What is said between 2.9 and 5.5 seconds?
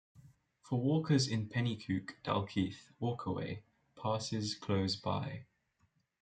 Walkway passes close by.